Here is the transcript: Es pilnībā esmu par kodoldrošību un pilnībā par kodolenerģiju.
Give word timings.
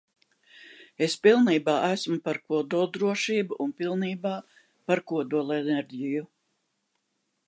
Es 1.07 1.15
pilnībā 1.25 1.75
esmu 1.89 2.17
par 2.29 2.39
kodoldrošību 2.53 3.59
un 3.67 3.75
pilnībā 3.83 4.33
par 4.89 5.05
kodolenerģiju. 5.13 6.25